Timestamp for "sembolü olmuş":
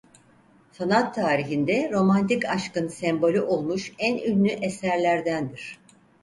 2.87-3.93